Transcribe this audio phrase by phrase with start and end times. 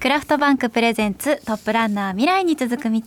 [0.00, 2.88] クラフトバンクプレゼンツトップランナー未来に続く道。
[2.88, 3.02] 今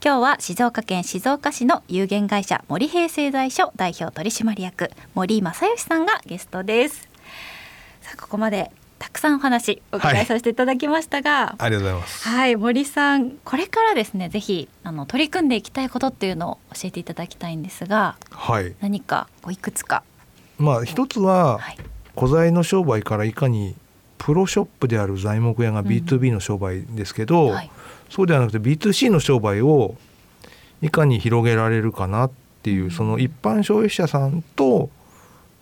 [0.00, 7.06] 日は静岡県静岡市の有限会社森平製材所代表取締役森正義さんがゲストです。
[8.00, 12.26] さあここまでたくさんお話お伺いさせていただきましたが、はい、ありがとうございます。
[12.26, 20.02] はい森さんこれからですねぜひあの取り組んでいきたいことっていうのを教えていただきたいんですが、はい、何かこういくつか。
[20.56, 21.76] まあ一つは、はい、
[22.16, 23.76] 古材の商売からいかに
[24.22, 27.70] プロショップである材木屋が B2B の商売ですけど、うんはい、
[28.08, 29.96] そうではなくて B2C の商売を
[30.80, 32.30] いかに広げられるかなっ
[32.62, 34.90] ていう、うん、その一般消費者さんと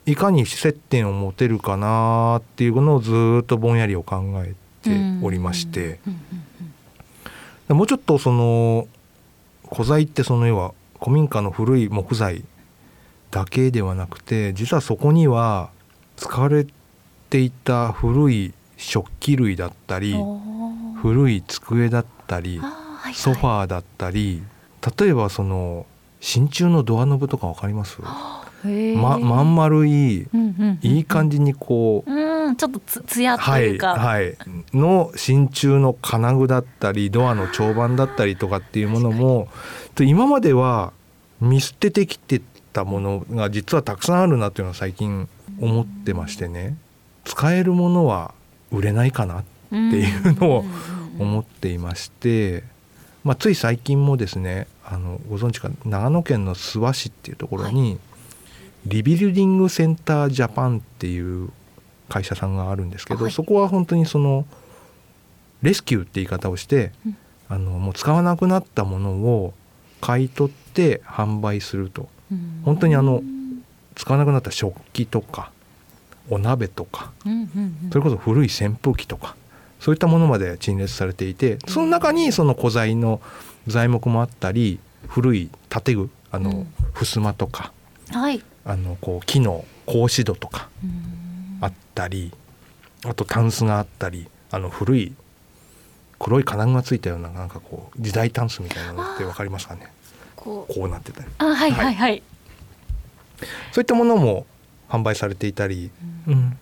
[0.05, 4.91] いかに接点を持てるかなっていうのをずっとぼんやりを考えて
[5.23, 5.99] おりまして、
[7.71, 8.89] うん、もうちょっとその
[9.73, 12.45] 古材ってその要は古民家の古い木材
[13.31, 15.71] だけではなくて実はそこには
[16.17, 16.80] 使われて
[17.39, 20.17] いた古い食器類だったり
[21.01, 24.43] 古い机だったり、はいはい、ソファーだったり
[24.99, 25.87] 例えばその
[26.21, 27.99] 真鍮のドアノブとか分かります？
[28.63, 30.29] ままん丸い、
[30.83, 34.37] いい感じにこう、うん、ちょっとつつやというか、はい、はい、
[34.75, 39.49] の真鍮の金具だったりドアの長板だったりとかっていうものも
[39.99, 40.93] 今までは
[41.41, 42.43] 見捨ててきて
[42.75, 45.27] たものが実はたくさんあるなっていうのは最近
[45.59, 46.77] 思ってましてね。
[47.31, 48.35] 使えるものは
[48.73, 50.65] 売れないかなっていうのを
[51.21, 52.65] 思っていまして、
[53.23, 57.99] まあ、つい最近もですねあのご存知か長野県の諏訪市っていうところに、はい、
[58.87, 61.51] リビルディングセンタージャパンっていう
[62.09, 64.45] 会社さんがあるんですけど、はい、そこは本当にその
[65.63, 67.17] レスキューって言い方をして、うん、
[67.49, 69.55] あのもう使わなくなったものを
[70.01, 73.23] 買い取って販売すると、うん、本当にあの
[73.95, 75.53] 使わなくなった食器とか
[76.29, 77.13] お鍋とか、
[77.91, 79.37] それこそ古い扇風機とか
[79.81, 83.21] そういったものまで陳列されていてその中にその古材の
[83.67, 87.73] 材木もあったり古い建具あの、襖とか、
[88.11, 90.69] はい、あのこう木の格子戸とか
[91.61, 92.33] あったり
[93.05, 95.13] あとタンスがあったりあの古い
[96.19, 99.91] 黒い金具がついたようななんかこう時代タンスみたいなのって分かりますかね？
[100.37, 101.27] こうなってたり。
[101.39, 102.23] あはいはいはい、はい、
[103.73, 104.47] そういったものも
[104.91, 105.91] 販売されていたり、
[106.27, 106.59] うん、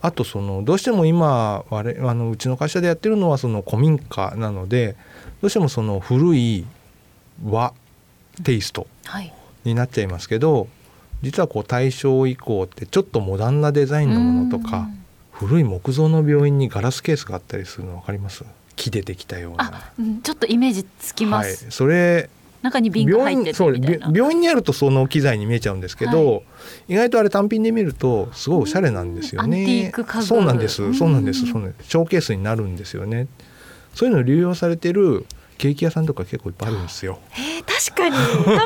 [0.00, 4.96] あとそのどうしても今我あのうちの会社でやってるのはその古民家なので
[5.42, 6.64] どうしてもその古い
[7.44, 7.74] 和
[8.44, 8.86] テイスト
[9.64, 10.68] になっちゃいますけど、
[11.22, 14.88] 実はこう大正以降ってちょっとモダンなデザインのものとか、
[15.32, 18.44] 古い木造の病院にガラスケースがあったりするの分かります？
[18.76, 22.28] 木でできたような、うん、ちょっとイメージつきます、はい、それ
[22.64, 24.10] 中に瓶が入ってるみたいな。
[24.12, 26.38] 病院にあるとその機材に見えちゃうんですけど、は
[26.88, 29.92] い、意外とあれ単品で見るとすごいおしゃれなんですよね。
[30.22, 31.46] そうなんですそうなんです。
[31.46, 31.90] そうなんです。
[31.90, 33.28] ショーケースになるんですよね。
[33.94, 35.26] そういうの流用されてる
[35.58, 37.18] ケーキ屋さんとか結構いっぱいあるんですよ。
[37.32, 38.16] えー、確かに。
[38.16, 38.58] 単品で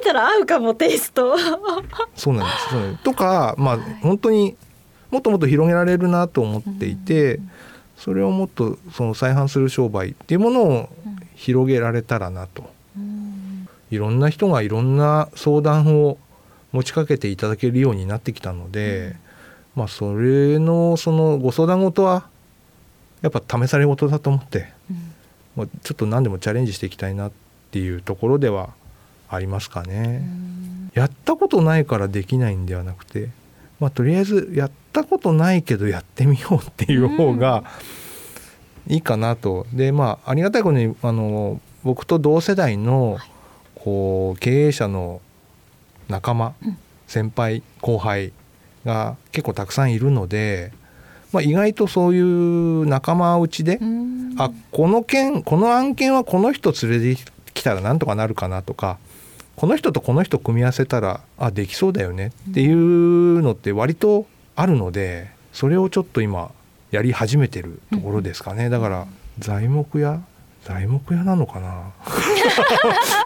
[0.00, 1.36] 見たら合うかもテイスト。
[2.16, 2.70] そうなんです。
[2.70, 3.04] そうなんです。
[3.04, 4.56] とかまあ、はい、本当に
[5.10, 7.40] もっともっと広げられるなと思っていて、
[7.96, 10.88] それをもっとその再販する商売っていうものを
[11.36, 12.73] 広げられたらなと。
[13.90, 16.18] いろんな人がいろんな相談を
[16.72, 19.16] 持ちかけていただけるようになってきたので、うん、
[19.76, 22.26] まあそれのそのご相談事は
[23.22, 24.72] やっぱ試され事だと思って、
[25.56, 27.32] うん、ちょっと何でもチャレンジしていきたいなっ
[27.70, 28.74] ていうところでは
[29.28, 30.26] ありますかね。
[30.26, 33.28] うん、やったことないからできないんではなくて、
[33.78, 37.62] まあ、とりあえずやったことないけどやってみようっていう方が
[38.88, 39.66] いいかなと。
[39.72, 43.33] でまあありがたいことにあの僕と同世代の、はい
[43.84, 45.20] こう経営者の
[46.08, 48.32] 仲間、うん、先輩後輩
[48.86, 50.72] が結構たくさんいるので、
[51.32, 53.78] まあ、意外とそういう仲間内で
[54.38, 57.22] あこの件この案件はこの人連れて
[57.52, 58.98] きたらなんとかなるかなとか
[59.54, 66.50] この人とこの人組み合わせたらあできそうだよねっていうのって割とあるのでそれをちょっと今
[66.90, 69.06] やり始めてるところですかね、だから
[69.38, 70.22] 材木屋
[70.64, 71.92] 材木屋なのかな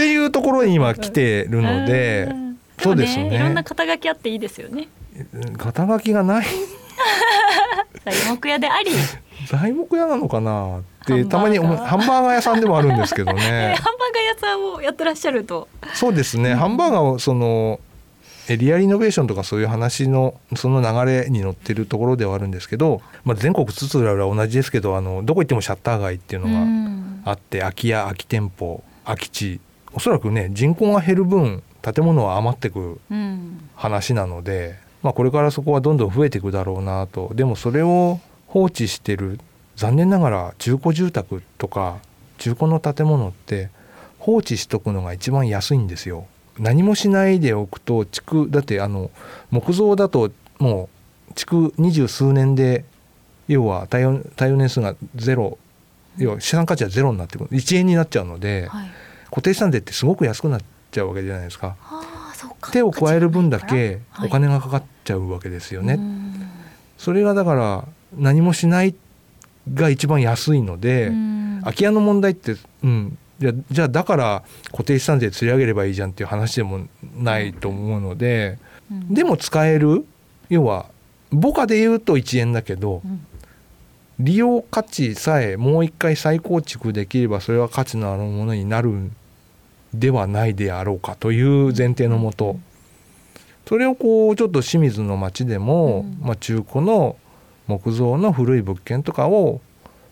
[0.00, 2.32] っていうところに今来てるので、
[2.78, 3.36] そうですね。
[3.36, 4.88] いろんな肩書きあっていいですよね。
[5.58, 6.46] 肩書きがない
[8.02, 8.92] 材木屋であり。
[9.46, 13.74] 材木屋なのかなってたまにハンバーガー屋さんでもあるんですけどね。
[13.78, 15.68] ハンバーガー屋さんをやってらっしゃると。
[15.92, 16.54] そうですね。
[16.54, 17.78] ハンバーガーをその
[18.48, 29.60] エリアリノベーションとかそういう話のその流れに乗ってるところではあるんですけど、まあ、全国津々浦々同じですけどあのどこ行ってもシャッター街っていうのがあって、空き家空き店舗空き地
[29.92, 33.00] おそらくね人口が減る分建物は余ってく
[33.74, 37.32] 話なので、まあ、これからそこはどんどん増えていくだろうなと。
[37.34, 39.40] でもそれを放置してる
[39.76, 41.98] 残念ながら中古住宅とか
[42.38, 43.70] 中古の建物って
[44.18, 46.26] 放置しとくのが一番安いんですよ。
[46.58, 49.10] 何もしないでおくと築だってあの
[49.50, 50.90] 木造だとも
[51.30, 52.84] う築二十数年で
[53.48, 55.58] 要は耐用年数がゼロ。
[56.18, 57.50] 要は資産価値はゼロになってくる。
[57.50, 58.90] 1円になっちゃうので、はい、
[59.30, 60.60] 固定資産税ってすごく安くなっ
[60.90, 61.76] ちゃうわけじゃないですか。
[62.72, 64.28] 手を加える分だけはい。
[64.28, 65.94] お金がかかっちゃうわけですよね。
[65.94, 66.48] うん。
[66.98, 67.84] それがだから
[68.16, 68.94] 何もしない
[69.72, 71.60] が一番安いので、うん。
[71.62, 76.86] 空き家の問題って、うん、じゃあじゃあだから固定資産税釣り上げればいいじゃんっていう話でも
[77.16, 78.58] ないと思うので、
[78.90, 79.14] うん。
[79.14, 80.04] でも使える。
[80.48, 80.86] 要は
[81.30, 83.26] 母価で言うと1円だけどうん。
[84.18, 89.16] 利用価値さえもう一回再構築できればそれは価値のあるものになるん
[89.94, 92.58] ではないであろうかという前提のもと、
[93.66, 96.26] それをこうちょっと清水の町でも、うん。
[96.26, 97.16] まあ、中古の
[97.66, 99.60] 木造の古い物件とかを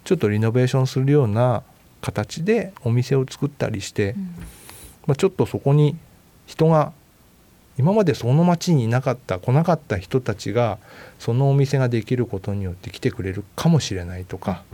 [0.05, 1.63] ちょっとリノベーションするような
[2.01, 4.23] 形でお店を作ったりして、うん。
[5.07, 5.97] まあ、ちょっとそこに
[6.47, 6.93] 人が
[7.79, 10.79] 今までその町にいなかった来なかった人たちが
[11.19, 14.65] そのお店ができることによって来てくれるかもしれないとか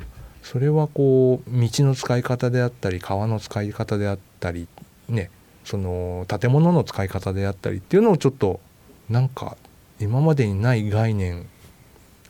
[0.43, 4.67] それはこう道の使い方であったり川の使い方であったり
[5.09, 5.31] ね
[5.65, 8.61] その建物の使い方であったりっていうのをちょっと
[9.09, 9.57] なんか
[10.01, 11.47] 今までにない概念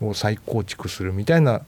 [0.01, 1.63] を再構築するみたいな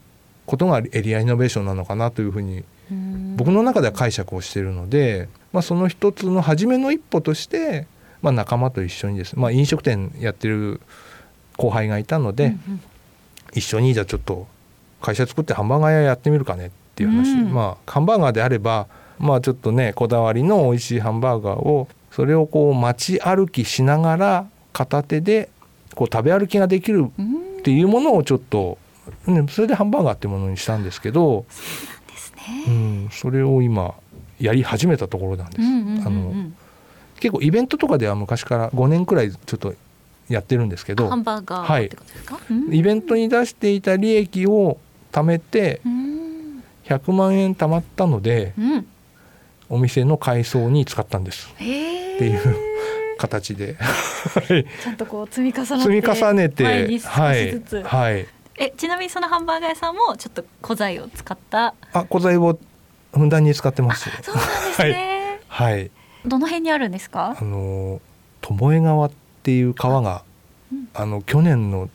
[0.45, 7.85] ことがエリアイノベーションなのかなというふうにうん僕の中では解釈をしているので、まあ、その一つの初めの一歩として、
[8.21, 10.81] まあ、仲間と一緒にですね、まあ、飲食店やってる
[11.57, 12.81] 後輩がいたので、うんうん。
[13.53, 14.47] 一緒にじゃあちょっと
[15.01, 17.53] 会社作ってハンバーガー屋やってみるかねっていう話、うん。
[17.53, 18.87] まあハンバーガーであれば
[19.19, 25.49] まあちょっとねこだわりの美味しいハンバーガーをそれをこう街歩きしながら片手で
[25.95, 28.77] こう食べ歩きができるうんっていうものをちょっと、
[29.25, 31.45] ね、それでハンバーガーっていうものにしたんですけど、
[32.65, 32.73] うね。
[33.05, 33.93] ん、それを今
[34.39, 35.67] やり始めたところなんです。
[37.19, 39.73] 結構イベントとかでは昔から5年くらいちょっと
[40.29, 42.39] やってるんですけどハンバーガーはいってことですか？
[42.49, 44.77] うんイベントに出していた利益を
[45.11, 48.87] 貯めてうん100万円貯まったのでうん
[49.69, 51.49] お店の改装に使ったんです。
[51.53, 52.55] っていう
[53.17, 53.75] 形で。
[53.75, 54.65] はい。
[54.83, 57.49] ちゃんとこう積み重ねて積み重ねて少はい。
[57.49, 58.27] しずつ、はい。
[58.57, 61.75] えちなみにそのハンバーガー屋さんもちょっと古材を使った？
[61.93, 62.57] あ古材を
[63.13, 64.09] ふんだんに使ってます。
[64.23, 65.91] そうなんですね、はい。
[66.25, 67.37] どの辺にあるんですか？
[67.39, 68.01] あの
[68.41, 69.11] 巴川っ
[69.43, 70.23] ていう川が
[70.71, 70.89] うん。
[70.93, 71.89] あの去年の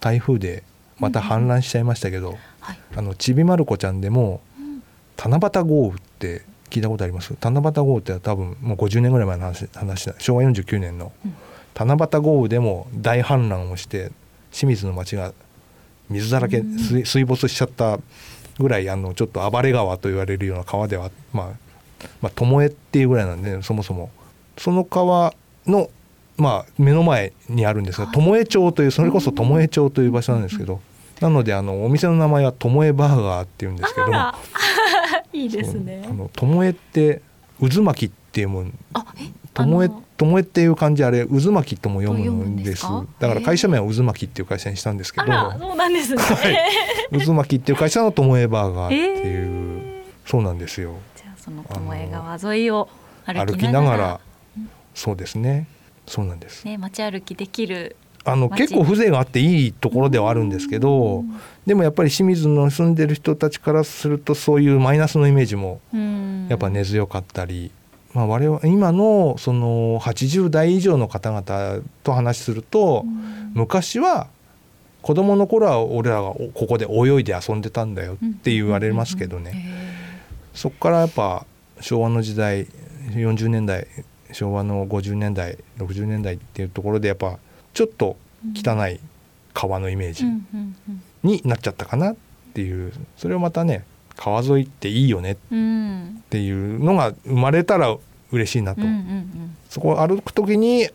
[0.00, 0.62] 台風で
[0.98, 4.49] また氾濫しちゃいましたけど、はい、あのちびまる子ちゃんでもうん
[5.22, 7.34] 七夕豪雨って聞いたことあります？
[7.40, 10.14] 七夕豪雨って多分もう50年ぐらい前の話話だ。
[10.18, 11.34] 昭和49年の、うん。
[11.74, 14.12] 七夕豪雨でも大氾濫をして
[14.50, 15.34] 清水の町が
[16.08, 16.78] 水だらけ、うん。
[16.78, 17.98] 水水没しちゃった
[18.58, 21.46] ぐらいあのちょっと暴れ川と言われるような川ではまあ
[22.22, 24.10] まあ巴っていうぐらいなんでそもそも。
[24.56, 25.34] その川
[25.66, 25.90] の
[26.36, 30.80] まあ目の前にあるんですがはい巴町というそれこそ巴町という場所なんですけど、
[31.20, 34.06] なのであのお店の名前は巴バーガーっていうんですけど
[35.32, 36.02] いいですね。
[36.04, 37.22] そうあの巴って
[37.60, 39.24] 渦巻きっていうもんあえ
[39.54, 42.86] 巴あの巴っていう漢字あれ渦巻きとも読むんんでです
[43.18, 46.22] だから会社名は渦巻きっていう会社にしたんですけあどらそうなんですね、
[47.24, 50.94] 渦巻きっていう会社の巴バーガーっていう、えそうなんですよ。
[51.16, 52.88] じゃあその巴川沿いを
[53.26, 53.82] 歩歩ききながら。
[53.82, 54.20] ながら
[54.94, 55.66] そうですね。
[56.06, 58.62] そうなんです、ね街歩きできるあの街。
[58.62, 61.24] 結構風情があっていいところではあるんですけど
[61.66, 66.46] でもやっぱり清水の住んでる人たちからするとそういうマイナスのイメージもうん。
[66.48, 67.70] やっぱ根強かったり、
[68.12, 73.52] まあ、我々今のその80代以上の方々と話しすると、うん。
[73.54, 74.28] 昔は
[75.02, 79.90] 子供の頃は俺らがここで泳いで遊んでたんだよって言われますけどね、へ
[80.52, 81.46] そこからやっぱ
[81.80, 82.66] 昭和の時代
[83.14, 83.86] 40年代
[84.32, 87.38] 昭和の50年代60年代っていうところでやっぱ
[87.74, 88.16] ちょっと
[88.54, 89.00] 汚い
[89.54, 90.24] 川のイメージ
[91.22, 92.16] になっちゃったかなっ
[92.54, 92.92] ていう。
[93.16, 93.84] それをまたね
[94.16, 97.96] 川沿いっていいよねっうんていうのが生まれたら
[98.30, 100.88] 嬉しいなと、うんうんうんそこを歩く時に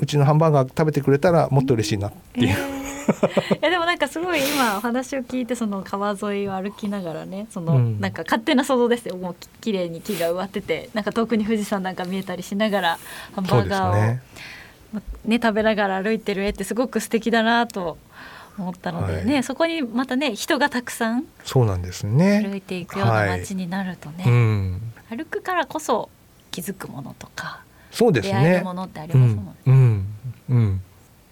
[0.00, 2.78] うちのハンバーガー食べてくれたらもっと嬉しいなっていう、えー。
[3.56, 8.00] いやでもなんかすごい今お話を聞いてその川沿いを歩きながらねそのうん。
[8.00, 9.16] なんか勝手な想像ですよ。
[9.16, 12.98] もうき綺麗に木が植わっててなんか遠くに富士山なんか見えたりしながら
[13.34, 14.18] ハンバーガーを
[14.92, 17.98] ねね食べながら歩いてる絵ってすごく素敵だなと
[18.58, 19.42] 思ったのでね、はい。
[19.42, 24.92] そこにまたね人がたくさんそうなんです歩ねいていくような街になるとね、うん。
[25.10, 26.08] 歩くからこそ
[26.50, 29.54] 気づくものとかそうです出会えねるものってありますもんね。
[29.66, 29.74] うん。
[29.74, 30.06] うん。
[30.48, 30.80] うん、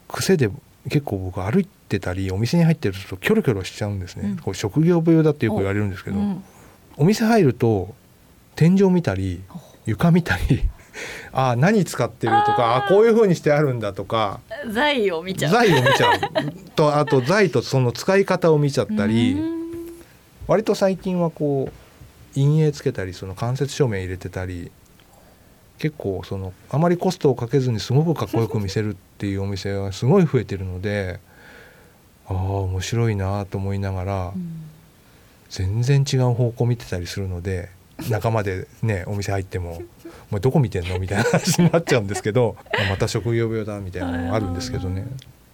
[0.08, 0.50] 癖で
[0.88, 4.36] 結構僕歩いてたりお店に入ってるとキョロキョロしちゃうんですね、うん。
[4.38, 6.44] これ職業病だってよく言われるんですけど、うん。
[6.96, 7.94] お店入ると
[8.54, 9.42] 天井見たり
[9.84, 10.62] 床見たり
[11.32, 14.40] ああ何使ってるとかあこういう風にしてあるんだとか。
[14.70, 15.52] 財を見ちゃう。
[15.52, 16.20] 材を見ちゃう。
[16.74, 19.56] と あと材とその使い方を見ちゃったりうん。
[20.46, 24.70] 割と最近はこう陰影つけたりその間接照明入れてたり
[25.78, 31.18] 結構そのあまりコストをかけずにすごくかっこよく見せるっていうお店がすごい増えてるので
[32.28, 34.62] ああ面白いなと思いながらうん。
[35.48, 37.70] 全然違う方向見てたりするので
[38.10, 39.80] 仲間でねお店入っても
[40.30, 42.56] 「お前どこ見てんの?」みたいな話になっちゃうんですけど
[42.90, 45.06] また職業病だみたいなのがあるんですけどね。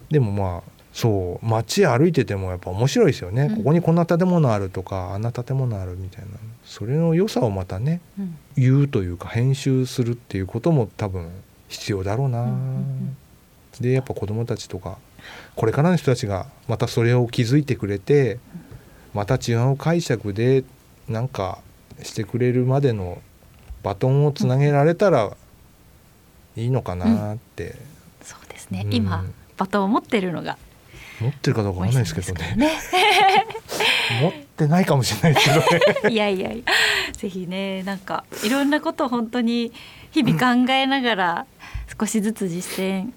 [0.09, 3.55] でもまあそう街歩いててもやっぱ面白いですよね、うん。
[3.57, 6.31] ここにこんな建物あるとかあんな建物あるみたいな。
[6.65, 8.35] それの良さをまたねうん。
[8.55, 11.29] 言うというか編集するっていうことも多分
[11.67, 13.17] 必要だろうな、うんうんうん。
[13.81, 14.97] でやっぱ子どもたちとか
[15.55, 18.37] これからの人たちがまたそれを気づいてくれて
[19.15, 20.63] また違う解釈で
[21.09, 21.59] なんか
[22.03, 23.19] してくれるまでの
[23.83, 25.35] バトンをつなげられたら
[26.55, 27.75] いいのかなって、
[28.21, 28.93] そうですね、うん。
[28.93, 29.25] 今
[29.57, 30.57] バトンを持ってるのが
[31.19, 32.55] 持ってるかどうかわかんないですけどね。
[32.57, 32.71] ね。
[34.21, 36.09] 持ってないかもしれないですけどね。
[36.11, 36.73] いやいやいや。
[37.13, 39.71] ぜひねなんかいろんなことを本当に
[40.11, 41.45] 日々考えながら
[41.99, 43.11] 少しずつ実践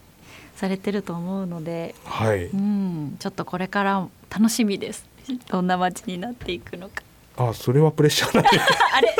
[0.56, 2.46] されてると思うので、はい。
[2.46, 5.04] うん、ちょっとこれから楽しみです。
[5.48, 7.02] どんな街になっていくのか
[7.36, 8.48] あそれはプレッシャーなんで
[8.92, 9.14] あれ？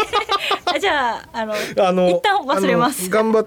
[0.67, 3.09] あ じゃああのあの一旦忘れます。
[3.11, 3.47] 頑張っ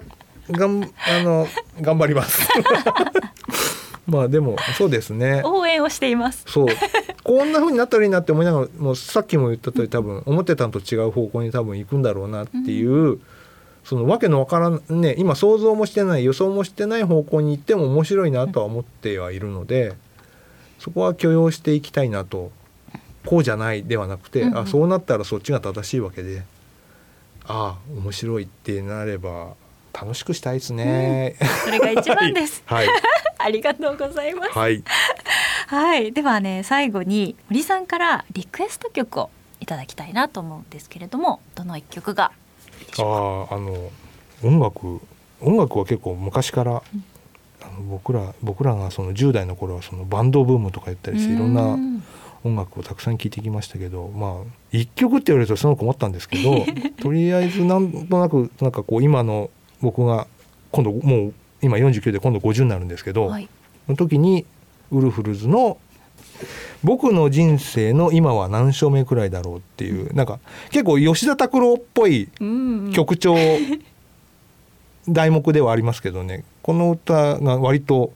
[0.50, 1.46] がんあの
[1.80, 2.48] 頑張ります。
[4.06, 5.42] まあでもそうですね。
[5.44, 6.44] 応援をしています。
[6.48, 6.66] そう。
[7.22, 13.20] こんな風になったらいいなって思いながらもうさっきも言った通り多分思ってたのと違う方向に多分行くんだろうなっていう、
[13.84, 19.92] そのわけのわからんね今想像もしてない予想もしてない方向に行っても面白いなとは思ってはいるので、
[20.80, 22.50] そこは許容していきたいなと
[23.24, 24.58] こうじゃないではなくて、うんうん。
[24.58, 26.42] あそうなったらそっちが正しいわけで
[27.44, 29.54] ああ面白いってなれば
[29.92, 31.36] 楽しくしたいですね。
[31.64, 32.62] それが一番です。
[32.66, 32.88] はい。
[33.38, 34.58] ありがとうございます。
[34.58, 34.84] はい。
[35.66, 42.32] はい、ではね最後に森さんからリクエスト曲をいただきたいなと思うんですけれどもどの一曲が
[42.98, 43.90] あああの
[44.42, 45.00] 音楽
[45.40, 46.82] 音楽は結構昔から、
[47.62, 52.02] あの僕ら僕らがその10代の頃はそのバンドブームとか言ったりしていろんうな
[52.44, 56.64] 音楽をたくさん聴いてきましたけどまあ一曲って言われるとすごく思ったんですけど
[57.02, 60.26] とりあえずなんとなくなんかこう今の僕が
[60.72, 63.48] 今度もう今49で今度50になるんですけど、はい。
[63.86, 64.46] その時に
[64.90, 65.78] ウルフルズの
[66.82, 70.38] 「僕の人生の今は何章目くらいだろう」っていうなんか
[70.70, 72.48] 結構吉田拓郎っぽいうん
[72.86, 72.92] うん。
[72.92, 73.36] 曲調
[75.08, 76.44] 題目ではありますけどね。
[76.62, 78.12] この歌が割と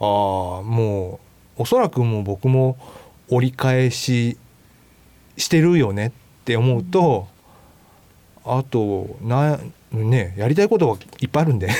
[0.00, 1.20] ああも
[1.58, 2.76] うおそらくもう僕も
[3.28, 4.36] 折り返し
[5.36, 6.12] してるよねっ
[6.44, 7.28] て思うと、
[8.44, 9.58] あとな
[9.90, 11.66] ねやりたいことはいっぱいあるんで。
[11.66, 11.72] うん。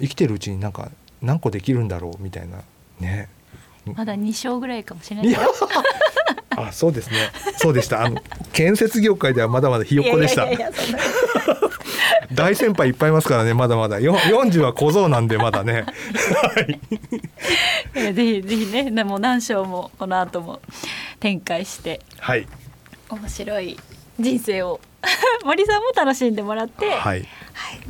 [0.00, 0.90] 生きてるうちになんか
[1.20, 2.62] 何個できるんだろうみたいな。
[2.98, 3.28] ね。
[3.94, 5.36] まだ2章ぐらいかもしれない
[6.56, 7.30] あそうですね。
[7.58, 8.04] そうでした。
[8.04, 8.20] あの
[8.52, 10.46] 建設業界ではまだまだひよっこでした。
[12.32, 14.00] 大先輩いっぱいいますからねまだまだ。
[14.00, 15.84] よ40は小僧なんでまだね。
[17.94, 17.98] い。
[17.98, 20.60] やぜひぜひねでも何章もこの後も
[21.20, 22.00] 展開して。
[22.18, 22.46] はい。
[23.08, 23.78] 面白い
[24.18, 24.80] 人生を。
[25.44, 26.98] 森さんも楽しんでもらって、はい。
[27.00, 27.26] はい。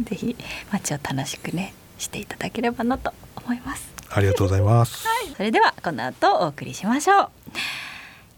[0.04, 0.36] ぜひ
[0.70, 3.90] 街を楽しくねしていただければなと思います。
[4.12, 7.28] ありがとうございます、それではこの後お送りしましょう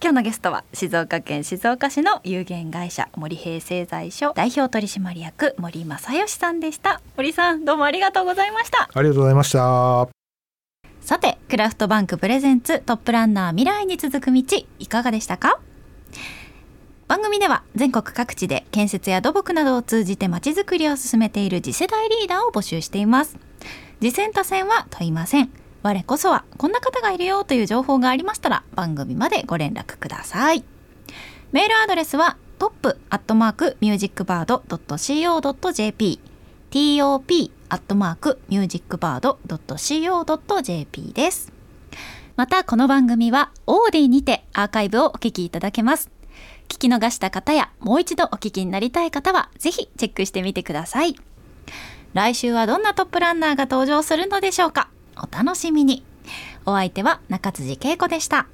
[0.03, 7.01] 今日のゲストは静岡県静岡市の有限会社森平製材所代表取締役森正義さんでした。
[7.17, 8.91] 森さんどうもありがとうございました。
[8.93, 10.09] ありがとうございました。
[11.03, 14.43] さてクラフトバンクプレゼンツトップランナー未来に続く道
[14.81, 15.61] いかがでしたか？
[17.07, 23.37] 番組では全国各地で建設や土木などを通じてまちづくりを進めている次世代リーダーを募集しています。
[24.01, 25.51] 次戦多戦は問いません
[25.83, 30.65] 我こそはこんな方がいるよという情報がありましたら番組までご連絡ください。
[31.51, 36.21] メールアドレスはトップアットマークミュージックバード .co.jp
[36.71, 41.53] top アットマークミュージックバード .co.jp です。
[42.37, 46.11] またこの番組はオーディにてアーカイブをお聞きいただけます。
[46.69, 51.17] 聞き逃した方やもう一度お聞きになりたい方はぜひチェックしてみてください。
[52.15, 54.89] 来週はどんなトップランナーが登場するのでしょうか？
[55.17, 56.05] お楽しみに。
[56.65, 58.47] お相手は中辻恵子でした。